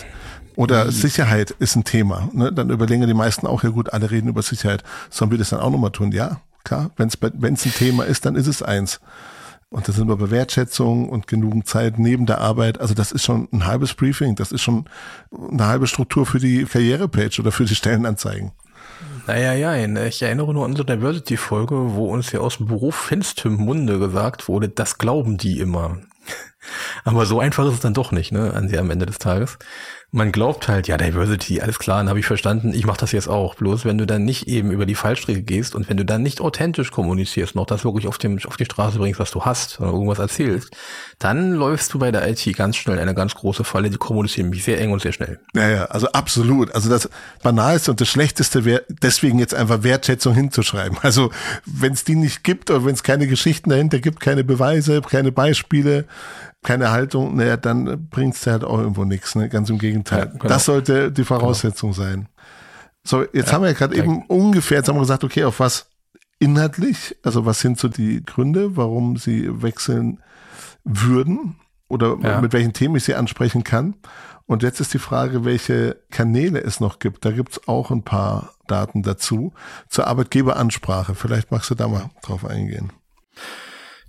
[0.57, 0.91] Oder mhm.
[0.91, 2.29] Sicherheit ist ein Thema.
[2.33, 2.53] Ne?
[2.53, 4.85] Dann überlegen die meisten auch, ja gut, alle reden über Sicherheit.
[5.11, 6.13] Sollen wir das dann auch nochmal tun?
[6.13, 6.91] Ja, klar.
[6.97, 9.01] Wenn es ein Thema ist, dann ist es eins.
[9.71, 12.81] Und das sind wir bei Wertschätzung und genügend Zeit neben der Arbeit.
[12.81, 14.37] Also das ist schon ein halbes Briefing.
[14.37, 14.85] Das ist schon
[15.51, 18.53] eine halbe Struktur für die Karrierepage oder für die Stellenanzeigen.
[19.27, 23.55] Naja, ja, ich erinnere nur an unsere Diversity-Folge, wo uns ja aus dem Beruf finstem
[23.55, 25.99] Munde gesagt wurde, das glauben die immer.
[27.05, 29.59] Aber so einfach ist es dann doch nicht, ne, an sie am Ende des Tages.
[30.11, 33.29] man glaubt halt, ja, Diversity, alles klar, dann habe ich verstanden, ich mache das jetzt
[33.29, 33.57] auch.
[33.57, 36.41] Bloß wenn du dann nicht eben über die Fallstrecke gehst und wenn du dann nicht
[36.41, 39.91] authentisch kommunizierst, noch das wirklich auf, dem, auf die Straße bringst, was du hast oder
[39.91, 40.71] irgendwas erzählst,
[41.19, 44.63] dann läufst du bei der IT ganz schnell eine ganz große Falle, die kommunizieren mich
[44.63, 45.41] sehr eng und sehr schnell.
[45.55, 46.73] Ja, ja, also absolut.
[46.75, 47.11] Also das
[47.43, 50.99] Banalste und das Schlechteste wäre deswegen jetzt einfach Wertschätzung hinzuschreiben.
[51.03, 51.31] Also
[51.67, 55.33] wenn es die nicht gibt oder wenn es keine Geschichten dahinter gibt, keine Beweise, keine
[55.33, 56.07] Beispiele,
[56.65, 59.35] keine Haltung, naja, dann bringt's dir halt auch irgendwo nichts.
[59.37, 59.49] Ne?
[59.49, 60.19] Ganz im Gegenteil.
[60.19, 60.49] Ja, genau.
[60.49, 62.05] Das sollte die Voraussetzung genau.
[62.05, 62.29] sein.
[63.05, 65.61] So, jetzt ja, haben wir ja gerade eben ungefähr, jetzt haben wir gesagt, okay, auf
[65.61, 65.91] was
[66.39, 70.21] inhaltlich, also was sind so die Gründe, warum sie wechseln
[70.85, 71.57] würden
[71.89, 72.41] oder ja.
[72.41, 73.95] mit welchen Themen ich sie ansprechen kann.
[74.47, 77.25] Und jetzt ist die Frage, welche Kanäle es noch gibt.
[77.25, 79.55] Da gibt's auch ein paar Daten dazu.
[79.89, 81.15] Zur Arbeitgeberansprache.
[81.15, 82.93] Vielleicht magst du da mal drauf eingehen.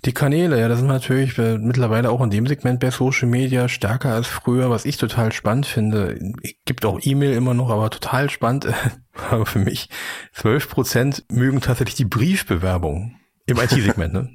[0.05, 3.67] Die Kanäle, ja, das sind natürlich äh, mittlerweile auch in dem Segment bei Social Media
[3.67, 6.19] stärker als früher, was ich total spannend finde.
[6.65, 8.65] Gibt auch E-Mail immer noch, aber total spannend
[9.31, 9.89] äh, für mich.
[10.33, 13.15] 12 Prozent mögen tatsächlich die Briefbewerbung
[13.47, 14.29] im IT-Segment, ne?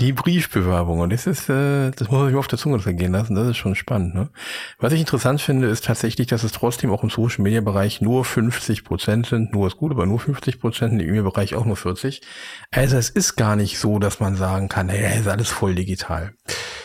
[0.00, 1.00] Die Briefbewerbung.
[1.00, 3.34] Und das ist, äh, das muss man sich auf der Zunge gehen lassen.
[3.34, 4.14] Das ist schon spannend.
[4.14, 4.30] Ne?
[4.78, 8.24] Was ich interessant finde, ist tatsächlich, dass es trotzdem auch im Social Media Bereich nur
[8.24, 9.52] 50 Prozent sind.
[9.52, 12.22] Nur ist gut, aber nur 50 Prozent, im E-Mail-Bereich auch nur 40.
[12.70, 16.32] Also es ist gar nicht so, dass man sagen kann, hey, ist alles voll digital.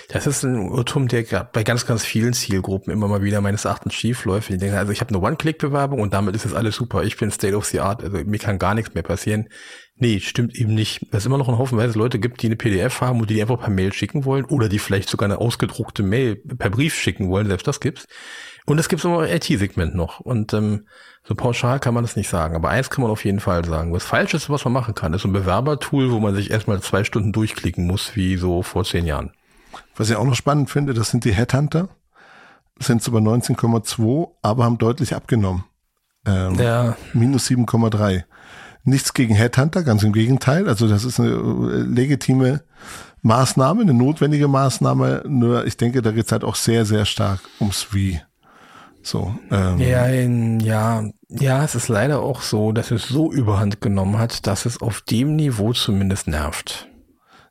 [0.10, 3.96] Das ist ein Irrtum, der bei ganz, ganz vielen Zielgruppen immer mal wieder meines Erachtens
[3.96, 4.50] schief läuft.
[4.50, 7.04] Ich denke, also ich habe eine One-Click-Bewerbung und damit ist es alles super.
[7.04, 9.50] Ich bin State of the Art, also mir kann gar nichts mehr passieren.
[9.98, 11.08] Nee, stimmt eben nicht.
[11.12, 13.42] Weil es immer noch ein Haufenweise Leute gibt, die eine PDF haben und die, die
[13.42, 17.30] einfach per Mail schicken wollen oder die vielleicht sogar eine ausgedruckte Mail per Brief schicken
[17.30, 17.48] wollen.
[17.48, 18.06] Selbst das gibt's.
[18.66, 20.20] Und es gibt immer IT-Segment noch.
[20.20, 20.88] Und ähm,
[21.24, 22.56] so pauschal kann man das nicht sagen.
[22.56, 23.94] Aber eins kann man auf jeden Fall sagen.
[23.94, 27.06] Was falsch ist, was man machen kann, ist ein Bewerbertool, wo man sich erstmal zwei
[27.06, 29.32] Stunden durchklicken muss, wie so vor zehn Jahren.
[29.96, 31.88] Was ich auch noch spannend finde, das sind die Headhunter.
[32.80, 35.64] Sind es über 19,2, aber haben deutlich abgenommen.
[36.26, 36.98] Ähm, ja.
[37.14, 38.24] Minus 7,3
[38.86, 40.68] nichts gegen Headhunter, ganz im Gegenteil.
[40.70, 42.62] Also das ist eine äh, legitime
[43.22, 45.24] Maßnahme, eine notwendige Maßnahme.
[45.28, 48.22] Nur ich denke, da geht es halt auch sehr, sehr stark ums Wie.
[49.02, 49.36] So.
[49.52, 49.80] Ähm.
[49.80, 54.48] Ja, in, ja, ja, es ist leider auch so, dass es so überhand genommen hat,
[54.48, 56.88] dass es auf dem Niveau zumindest nervt.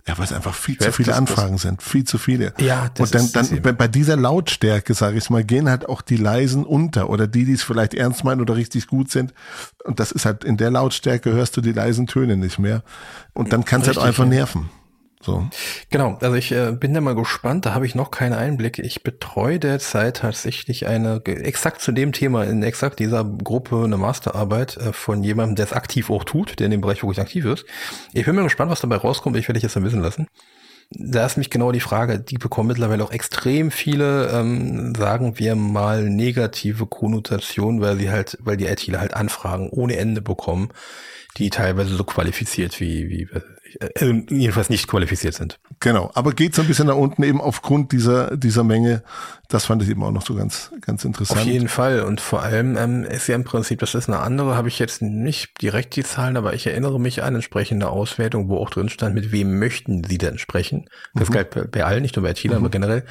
[0.06, 2.52] Ja, weil es einfach viel zu viele Anfragen sind, viel zu viele.
[2.58, 6.02] Ja, das Und dann, ist dann bei dieser Lautstärke, sage ich mal, gehen halt auch
[6.02, 9.32] die leisen unter oder die, die es vielleicht ernst meinen oder richtig gut sind.
[9.82, 12.82] Und das ist halt in der Lautstärke hörst du die leisen Töne nicht mehr.
[13.32, 14.68] Und dann kann es halt einfach nerven.
[15.24, 15.48] So.
[15.90, 18.78] Genau, also ich äh, bin da mal gespannt, da habe ich noch keinen Einblick.
[18.78, 24.76] Ich betreue derzeit tatsächlich eine, exakt zu dem Thema, in exakt dieser Gruppe eine Masterarbeit
[24.76, 27.64] äh, von jemandem, der es aktiv auch tut, der in dem Bereich wirklich aktiv ist.
[28.12, 30.26] Ich bin mal gespannt, was dabei rauskommt, ich werde dich jetzt dann wissen lassen.
[30.90, 35.56] Da ist mich genau die Frage, die bekommen mittlerweile auch extrem viele, ähm, sagen wir
[35.56, 40.68] mal, negative Konnotationen, weil sie halt, weil die ITler halt Anfragen ohne Ende bekommen,
[41.38, 43.28] die teilweise so qualifiziert wie, wie
[43.80, 45.58] äh, jedenfalls nicht qualifiziert sind.
[45.80, 49.02] Genau, aber geht so ein bisschen nach unten eben aufgrund dieser, dieser Menge.
[49.48, 51.40] Das fand ich eben auch noch so ganz, ganz interessant.
[51.40, 52.00] Auf jeden Fall.
[52.00, 55.02] Und vor allem ähm, ist ja im Prinzip, das ist eine andere, habe ich jetzt
[55.02, 59.14] nicht direkt die Zahlen, aber ich erinnere mich an entsprechende Auswertung, wo auch drin stand,
[59.14, 60.86] mit wem möchten Sie denn sprechen.
[61.14, 61.34] Das mhm.
[61.34, 62.64] galt bei, bei allen, nicht nur bei China, mhm.
[62.64, 63.04] aber generell.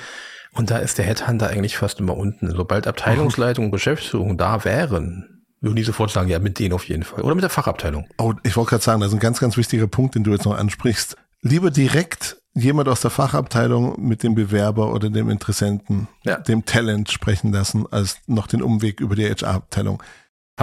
[0.53, 2.51] Und da ist der Headhunter eigentlich fast immer unten.
[2.51, 5.32] Sobald Abteilungsleitung und Geschäftsführung da wären,
[5.63, 7.21] würden die sofort sagen, ja, mit denen auf jeden Fall.
[7.21, 8.05] Oder mit der Fachabteilung.
[8.17, 10.45] Oh, ich wollte gerade sagen, das ist ein ganz, ganz wichtiger Punkt, den du jetzt
[10.45, 11.17] noch ansprichst.
[11.41, 16.37] Lieber direkt jemand aus der Fachabteilung mit dem Bewerber oder dem Interessenten, ja.
[16.37, 20.03] dem Talent sprechen lassen, als noch den Umweg über die HR-Abteilung.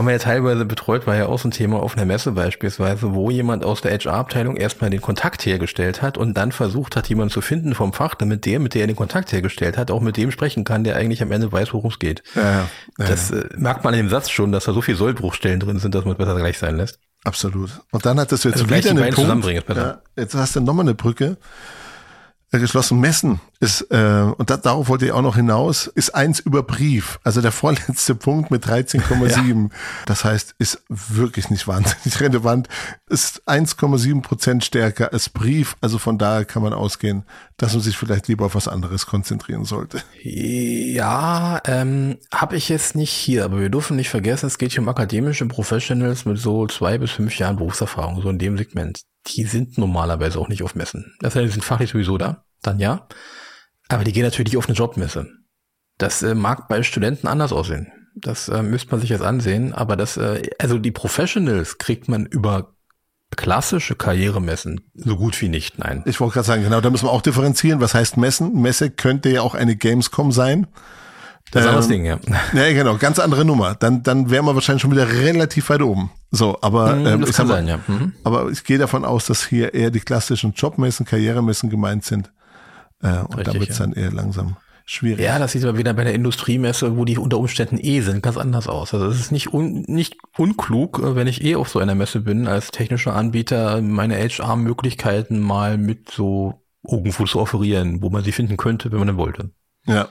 [0.01, 3.13] Haben wir ja teilweise betreut, war ja auch so ein Thema auf einer Messe beispielsweise,
[3.13, 7.31] wo jemand aus der HR-Abteilung erstmal den Kontakt hergestellt hat und dann versucht hat, jemanden
[7.31, 10.17] zu finden vom Fach, damit der, mit der er den Kontakt hergestellt hat, auch mit
[10.17, 12.23] dem sprechen kann, der eigentlich am Ende weiß, worum es geht.
[12.35, 15.61] Ja, ja, das äh, merkt man in dem Satz schon, dass da so viel Sollbruchstellen
[15.61, 16.99] drin sind, dass man es besser gleich sein lässt.
[17.25, 17.83] Absolut.
[17.91, 19.69] Und dann hat das jetzt also wieder einen Punkt.
[19.69, 21.37] Ja, jetzt hast du nochmal eine Brücke
[22.59, 26.63] geschlossen messen ist, äh, und da, darauf wollte ich auch noch hinaus, ist eins über
[26.63, 27.21] Brief.
[27.23, 29.63] Also der vorletzte Punkt mit 13,7.
[29.63, 29.69] Ja.
[30.07, 32.69] Das heißt, ist wirklich nicht wahnsinnig relevant.
[33.09, 35.77] Ist 1,7 Prozent stärker als Brief.
[35.81, 37.25] Also von daher kann man ausgehen,
[37.57, 40.03] dass man sich vielleicht lieber auf was anderes konzentrieren sollte.
[40.23, 44.81] Ja, ähm, habe ich jetzt nicht hier, aber wir dürfen nicht vergessen, es geht hier
[44.81, 49.45] um akademische Professionals mit so zwei bis fünf Jahren Berufserfahrung, so in dem Segment die
[49.45, 51.15] sind normalerweise auch nicht auf Messen.
[51.21, 53.07] Das heißt, die sind fachlich sowieso da, dann ja.
[53.89, 55.29] Aber die gehen natürlich auf eine Jobmesse.
[55.99, 57.93] Das äh, mag bei Studenten anders aussehen.
[58.15, 59.73] Das äh, müsste man sich jetzt ansehen.
[59.75, 62.75] Aber das, äh, also die Professionals kriegt man über
[63.37, 66.03] klassische Karrieremessen so gut wie nicht, nein.
[66.07, 67.81] Ich wollte gerade sagen, genau, da müssen wir auch differenzieren.
[67.81, 68.61] Was heißt Messen?
[68.61, 70.67] Messe könnte ja auch eine Gamescom sein.
[71.53, 72.19] Das ist ähm, das Ding, ja.
[72.53, 73.75] Ja, genau, ganz andere Nummer.
[73.75, 76.11] Dann, dann wären wir wahrscheinlich schon wieder relativ weit oben.
[76.31, 77.81] So, aber mhm, ähm, ich, kann sein, ja.
[77.87, 78.13] mhm.
[78.25, 82.31] aber ich gehe davon aus, dass hier eher die klassischen Jobmessen, Karrieremessen gemeint sind.
[83.03, 83.87] Äh, und Richtig, da wird's ja.
[83.87, 84.57] dann eher langsam
[84.91, 85.25] schwierig.
[85.25, 88.37] Ja, das sieht aber wieder bei der Industriemesse, wo die unter Umständen eh sind, ganz
[88.37, 88.93] anders aus.
[88.93, 92.21] Also es ist nicht, un, nicht unklug, äh, wenn ich eh auf so einer Messe
[92.21, 98.33] bin, als technischer Anbieter meine HR-Möglichkeiten mal mit so irgendwo zu offerieren, wo man sie
[98.33, 99.51] finden könnte, wenn man denn wollte.
[99.87, 100.09] Ja.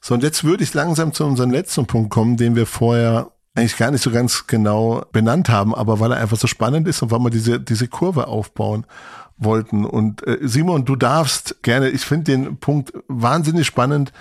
[0.00, 3.76] So, und jetzt würde ich langsam zu unserem letzten Punkt kommen, den wir vorher eigentlich
[3.76, 7.10] gar nicht so ganz genau benannt haben, aber weil er einfach so spannend ist und
[7.10, 8.86] weil wir diese, diese Kurve aufbauen
[9.36, 9.84] wollten.
[9.84, 14.12] Und äh, Simon, du darfst gerne, ich finde den Punkt wahnsinnig spannend,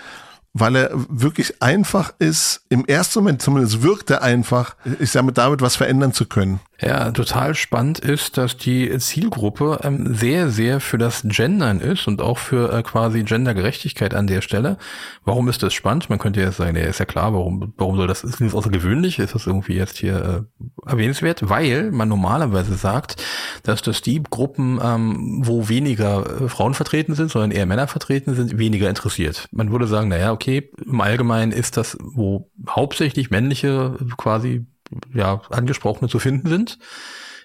[0.54, 5.62] weil er wirklich einfach ist, im ersten Moment zumindest wirkt er einfach, ich sage damit
[5.62, 6.60] was verändern zu können.
[6.82, 12.22] Ja, total spannend ist, dass die Zielgruppe ähm, sehr, sehr für das Gendern ist und
[12.22, 14.78] auch für äh, quasi Gendergerechtigkeit an der Stelle.
[15.26, 16.10] Warum ist das spannend?
[16.10, 19.20] Man könnte ja sagen, ja, ist ja klar, warum, warum soll das, ist das außergewöhnlich?
[19.20, 21.50] Ist das irgendwie jetzt hier äh, erwähnenswert?
[21.50, 23.22] Weil man normalerweise sagt,
[23.63, 28.36] dass das die Gruppen, ähm, wo weniger äh, Frauen vertreten sind, sondern eher Männer vertreten
[28.36, 29.50] sind, weniger interessiert.
[29.52, 34.65] Man würde sagen, naja, okay, im Allgemeinen ist das, wo hauptsächlich männliche quasi
[35.13, 36.80] ja, Angesprochene zu finden sind,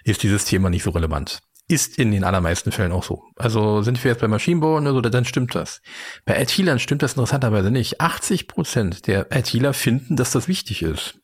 [0.04, 1.40] ist dieses Thema nicht so relevant.
[1.66, 3.22] Ist in den allermeisten Fällen auch so.
[3.36, 5.80] Also sind wir jetzt bei Maschinenbau oder so, dann stimmt das.
[6.26, 8.02] Bei IT-Lern stimmt das interessanterweise nicht.
[8.02, 11.20] 80 Prozent der ITler finden, dass das wichtig ist.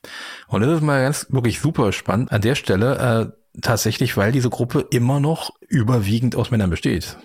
[0.48, 4.48] Und das ist mal ganz wirklich super spannend an der Stelle, äh, tatsächlich, weil diese
[4.48, 7.18] Gruppe immer noch überwiegend aus Männern besteht.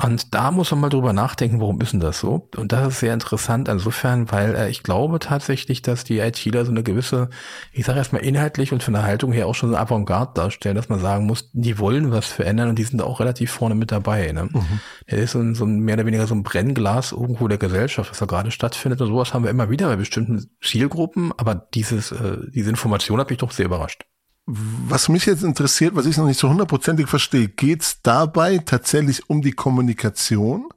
[0.00, 2.48] Und da muss man mal drüber nachdenken, warum ist denn das so?
[2.56, 6.70] Und das ist sehr interessant insofern, weil äh, ich glaube tatsächlich, dass die ITler so
[6.70, 7.30] eine gewisse,
[7.72, 10.76] ich sage erstmal inhaltlich und von der Haltung her auch schon so eine Avantgarde darstellen,
[10.76, 13.90] dass man sagen muss, die wollen was verändern und die sind auch relativ vorne mit
[13.90, 14.30] dabei.
[14.30, 14.44] Ne?
[14.44, 14.80] Mhm.
[15.10, 18.12] Der ist so ein, so ein mehr oder weniger so ein Brennglas irgendwo der Gesellschaft,
[18.12, 19.00] was da gerade stattfindet.
[19.00, 23.30] Und sowas haben wir immer wieder bei bestimmten Zielgruppen, aber dieses, äh, diese Information hat
[23.30, 24.04] mich doch sehr überrascht.
[24.50, 29.28] Was mich jetzt interessiert, was ich noch nicht so hundertprozentig verstehe, geht es dabei tatsächlich
[29.28, 30.70] um die Kommunikation?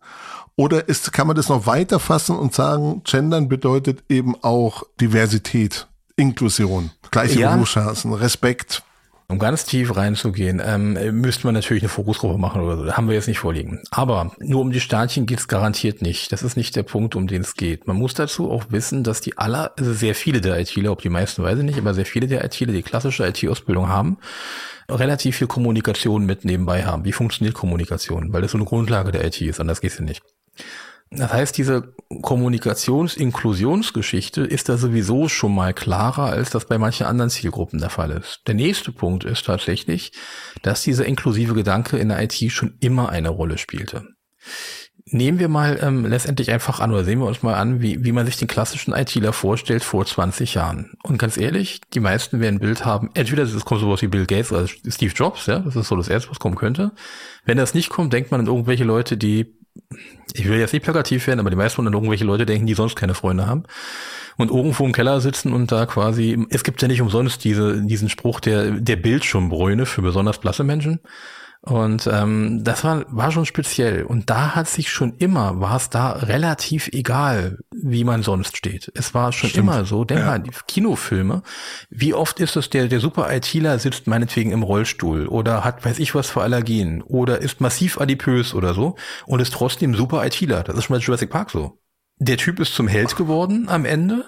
[0.58, 5.88] Oder ist, kann man das noch weiter fassen und sagen, Gendern bedeutet eben auch Diversität,
[6.18, 7.54] Inklusion, gleiche ja.
[7.54, 8.84] Berufschancen, Respekt?
[9.32, 12.84] Um ganz tief reinzugehen, ähm, müsste man natürlich eine Fokusgruppe machen oder so.
[12.84, 13.82] Das haben wir jetzt nicht vorliegen.
[13.90, 16.34] Aber nur um die Sternchen geht's garantiert nicht.
[16.34, 17.88] Das ist nicht der Punkt, um den es geht.
[17.88, 21.10] Man muss dazu auch wissen, dass die aller, also sehr viele der ITler, ob die
[21.10, 24.18] meisten weiß ich nicht, aber sehr viele der ITler, die klassische IT-Ausbildung haben,
[24.90, 27.06] relativ viel Kommunikation mit nebenbei haben.
[27.06, 28.34] Wie funktioniert Kommunikation?
[28.34, 30.22] Weil das so eine Grundlage der IT ist, anders geht's ja nicht.
[31.14, 37.30] Das heißt, diese Kommunikations-Inklusionsgeschichte ist da sowieso schon mal klarer, als das bei manchen anderen
[37.30, 38.44] Zielgruppen der Fall ist.
[38.48, 40.14] Der nächste Punkt ist tatsächlich,
[40.62, 44.08] dass dieser inklusive Gedanke in der IT schon immer eine Rolle spielte.
[45.06, 48.14] Nehmen wir mal ähm, letztendlich einfach an oder sehen wir uns mal an, wie, wie
[48.14, 50.94] man sich den klassischen ITler vorstellt vor 20 Jahren.
[51.04, 54.26] Und ganz ehrlich, die meisten werden ein Bild haben, entweder es kommt sowas wie Bill
[54.26, 56.94] Gates oder Steve Jobs, ja, das ist so das Erste, was kommen könnte.
[57.44, 59.61] Wenn das nicht kommt, denkt man an irgendwelche Leute, die
[60.34, 62.96] ich will jetzt nicht plakativ werden, aber die meisten von irgendwelche Leute denken, die sonst
[62.96, 63.64] keine Freunde haben
[64.38, 68.10] und irgendwo im Keller sitzen und da quasi, es gibt ja nicht umsonst diese, diesen
[68.10, 71.00] Spruch der, der Bildschirmbräune für besonders blasse Menschen.
[71.64, 74.04] Und ähm, das war, war schon speziell.
[74.04, 78.92] Und da hat sich schon immer, war es da relativ egal, wie man sonst steht.
[78.96, 79.68] Es war schon Stimmt.
[79.68, 80.04] immer so.
[80.04, 80.26] Denk ja.
[80.26, 81.44] mal, die Kinofilme,
[81.92, 86.00] wie oft ist es, der, der super ITler sitzt meinetwegen im Rollstuhl oder hat weiß
[86.00, 88.96] ich was für Allergien oder ist massiv adipös oder so
[89.28, 90.64] und ist trotzdem super ITler.
[90.64, 91.80] Das ist schon bei Jurassic Park so.
[92.18, 94.26] Der Typ ist zum Held geworden am Ende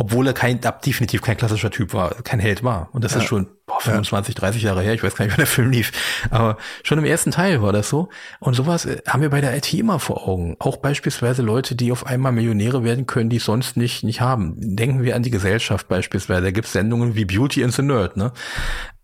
[0.00, 2.88] obwohl er kein, definitiv kein klassischer Typ war, kein Held war.
[2.92, 3.18] Und das ja.
[3.18, 5.92] ist schon boah, 25, 30 Jahre her, ich weiß gar nicht, wann der Film lief.
[6.30, 8.08] Aber schon im ersten Teil war das so.
[8.38, 10.56] Und sowas äh, haben wir bei der IT immer vor Augen.
[10.58, 14.54] Auch beispielsweise Leute, die auf einmal Millionäre werden können, die es sonst nicht, nicht haben.
[14.56, 16.44] Denken wir an die Gesellschaft beispielsweise.
[16.44, 18.32] Da gibt es Sendungen wie Beauty and the Nerd, ne?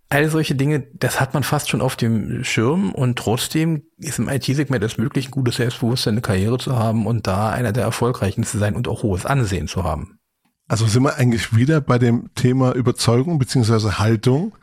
[0.08, 4.30] All solche Dinge, das hat man fast schon auf dem Schirm und trotzdem ist im
[4.30, 8.44] IT-Segment es möglich, ein gutes Selbstbewusstsein, eine Karriere zu haben und da einer der Erfolgreichen
[8.44, 10.20] zu sein und auch hohes Ansehen zu haben.
[10.68, 14.54] Also sind wir eigentlich wieder bei dem Thema Überzeugung beziehungsweise Haltung.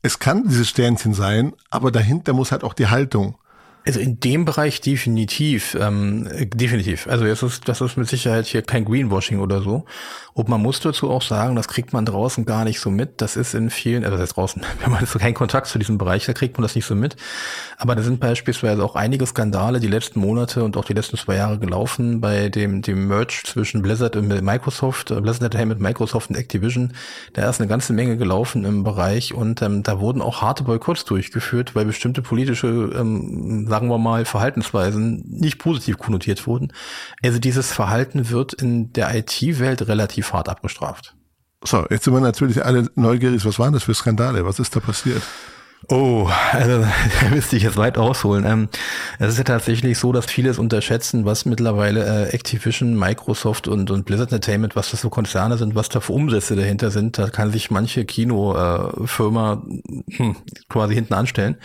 [0.00, 3.36] Es kann dieses Sternchen sein, aber dahinter muss halt auch die Haltung
[3.84, 7.06] also in dem Bereich definitiv, ähm, definitiv.
[7.08, 9.84] Also es ist, das ist mit Sicherheit hier kein Greenwashing oder so.
[10.34, 13.20] Und man muss dazu auch sagen, das kriegt man draußen gar nicht so mit.
[13.20, 15.98] Das ist in vielen, also das heißt draußen, wenn man so keinen Kontakt zu diesem
[15.98, 17.16] Bereich, da kriegt man das nicht so mit.
[17.76, 21.36] Aber da sind beispielsweise auch einige Skandale die letzten Monate und auch die letzten zwei
[21.36, 26.36] Jahre gelaufen bei dem, dem Merge zwischen Blizzard und Microsoft, äh, Blizzard mit Microsoft und
[26.36, 26.92] Activision.
[27.32, 31.04] Da ist eine ganze Menge gelaufen im Bereich und ähm, da wurden auch harte Boykotts
[31.04, 36.74] durchgeführt, weil bestimmte politische ähm, sagen wir mal, Verhaltensweisen nicht positiv konnotiert wurden.
[37.24, 41.16] Also dieses Verhalten wird in der IT-Welt relativ hart abgestraft.
[41.64, 43.46] So, jetzt sind wir natürlich alle neugierig.
[43.46, 44.44] Was waren das für Skandale?
[44.44, 45.22] Was ist da passiert?
[45.88, 46.86] Oh, also
[47.20, 48.44] da müsste ich jetzt weit ausholen.
[48.46, 48.68] Ähm,
[49.18, 53.90] es ist ja tatsächlich so, dass viele es unterschätzen, was mittlerweile äh, Activision, Microsoft und,
[53.90, 57.18] und Blizzard Entertainment, was das für Konzerne sind, was da für Umsätze dahinter sind.
[57.18, 60.36] Da kann sich manche Kinofirma äh, hm,
[60.68, 61.56] quasi hinten anstellen,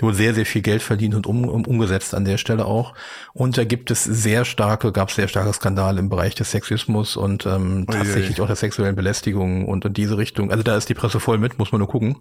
[0.00, 2.94] wo sehr, sehr viel Geld verdient und um, um, umgesetzt an der Stelle auch.
[3.32, 7.16] Und da gibt es sehr starke, gab es sehr starke Skandale im Bereich des Sexismus
[7.16, 10.50] und ähm, tatsächlich auch der sexuellen Belästigung und in diese Richtung.
[10.52, 12.16] Also da ist die Presse voll mit, muss man nur gucken.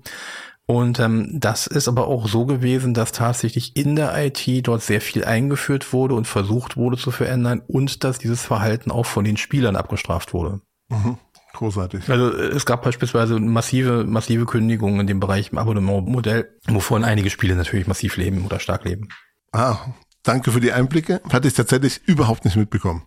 [0.67, 4.99] Und ähm, das ist aber auch so gewesen, dass tatsächlich in der IT dort sehr
[4.99, 9.37] viel eingeführt wurde und versucht wurde zu verändern und dass dieses Verhalten auch von den
[9.37, 10.61] Spielern abgestraft wurde.
[10.89, 11.17] Mhm.
[11.53, 12.09] Großartig.
[12.09, 17.55] Also es gab beispielsweise massive, massive Kündigungen in dem Bereich im Abonnementmodell, wovon einige Spiele
[17.55, 19.07] natürlich massiv leben oder stark leben.
[19.53, 19.77] Ah,
[20.23, 21.21] danke für die Einblicke.
[21.31, 23.03] Hatte ich tatsächlich überhaupt nicht mitbekommen.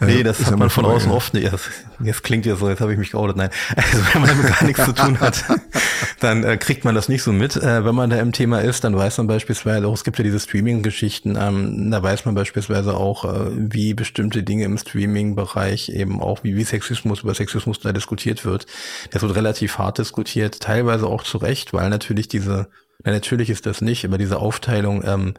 [0.00, 1.52] Nee, das hat man von außen oft nicht.
[1.52, 1.62] Das,
[2.02, 3.36] jetzt klingt ja so, jetzt habe ich mich geoutet.
[3.36, 5.44] Nein, also wenn man damit gar nichts zu tun hat,
[6.20, 7.56] dann äh, kriegt man das nicht so mit.
[7.56, 10.24] Äh, wenn man da im Thema ist, dann weiß man beispielsweise auch, es gibt ja
[10.24, 16.20] diese Streaming-Geschichten, ähm, da weiß man beispielsweise auch, äh, wie bestimmte Dinge im Streaming-Bereich eben
[16.20, 18.66] auch, wie, wie Sexismus, über Sexismus da diskutiert wird.
[19.10, 22.68] Das wird relativ hart diskutiert, teilweise auch zu Recht, weil natürlich diese,
[23.04, 25.34] na, natürlich ist das nicht, aber diese Aufteilung, ähm,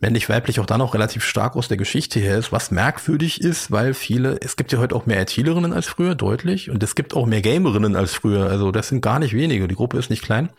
[0.00, 3.94] männlich-weiblich auch dann auch relativ stark aus der Geschichte her ist, was merkwürdig ist, weil
[3.94, 7.26] viele, es gibt ja heute auch mehr ITlerinnen als früher, deutlich, und es gibt auch
[7.26, 10.50] mehr Gamerinnen als früher, also das sind gar nicht wenige, die Gruppe ist nicht klein.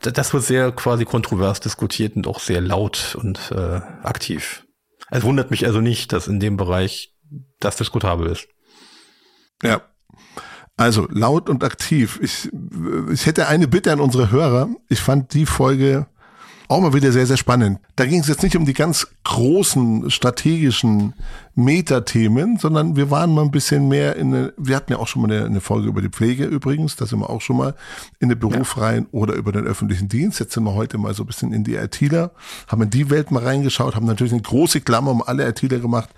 [0.00, 4.64] Das wird sehr quasi kontrovers diskutiert und auch sehr laut und äh, aktiv.
[5.10, 7.14] Es wundert mich also nicht, dass in dem Bereich
[7.58, 8.46] das diskutabel ist.
[9.62, 9.82] Ja,
[10.78, 12.18] also laut und aktiv.
[12.22, 12.48] Ich,
[13.12, 14.68] ich hätte eine Bitte an unsere Hörer.
[14.88, 16.06] Ich fand die Folge
[16.68, 17.80] auch mal wieder sehr, sehr spannend.
[17.96, 21.14] Da ging es jetzt nicht um die ganz großen strategischen
[21.54, 25.22] Metathemen, sondern wir waren mal ein bisschen mehr in eine, wir hatten ja auch schon
[25.22, 27.74] mal eine, eine Folge über die Pflege übrigens, da sind wir auch schon mal
[28.20, 28.82] in den Beruf ja.
[28.82, 30.38] rein oder über den öffentlichen Dienst.
[30.40, 32.30] Jetzt sind wir heute mal so ein bisschen in die ITler,
[32.68, 36.10] haben in die Welt mal reingeschaut, haben natürlich eine große Klammer um alle ITler gemacht.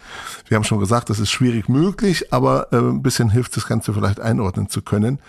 [0.48, 3.94] Wir haben schon gesagt, das ist schwierig möglich, aber äh, ein bisschen hilft das Ganze
[3.94, 5.20] vielleicht einordnen zu können.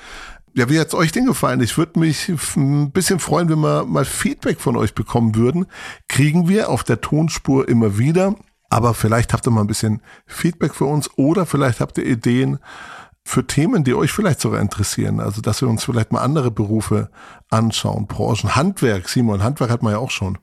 [0.53, 1.61] Ja, wie hat's euch denn gefallen?
[1.61, 5.65] Ich würde mich ein bisschen freuen, wenn wir mal Feedback von euch bekommen würden.
[6.09, 8.35] Kriegen wir auf der Tonspur immer wieder.
[8.69, 12.59] Aber vielleicht habt ihr mal ein bisschen Feedback für uns oder vielleicht habt ihr Ideen
[13.23, 15.19] für Themen, die euch vielleicht sogar interessieren.
[15.19, 17.09] Also, dass wir uns vielleicht mal andere Berufe
[17.49, 19.09] anschauen, Branchen, Handwerk.
[19.09, 20.37] Simon, Handwerk hat man ja auch schon.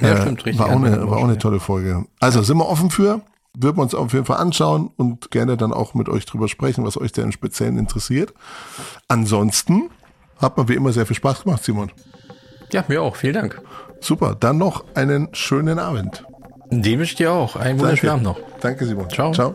[0.00, 0.58] Ja, äh, stimmt, richtig.
[0.58, 2.06] War auch, eine, war auch eine tolle Folge.
[2.18, 3.20] Also, sind wir offen für?
[3.56, 6.84] Würden wir uns auf jeden Fall anschauen und gerne dann auch mit euch drüber sprechen,
[6.84, 8.32] was euch denn im Speziellen interessiert.
[9.08, 9.90] Ansonsten
[10.38, 11.90] hat man wie immer sehr viel Spaß gemacht, Simon.
[12.72, 13.16] Ja, mir auch.
[13.16, 13.60] Vielen Dank.
[14.00, 14.36] Super.
[14.38, 16.24] Dann noch einen schönen Abend.
[16.70, 17.56] Dem wünsche ich dir auch.
[17.56, 18.38] Einen wunderschönen Abend noch.
[18.60, 19.10] Danke, Simon.
[19.10, 19.32] Ciao.
[19.32, 19.54] Ciao.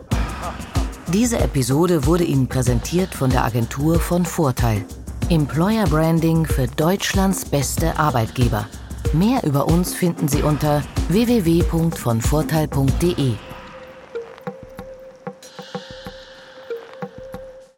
[1.12, 4.84] Diese Episode wurde Ihnen präsentiert von der Agentur von Vorteil.
[5.28, 8.66] Employer Branding für Deutschlands beste Arbeitgeber.
[9.12, 13.34] Mehr über uns finden Sie unter www.vonvorteil.de.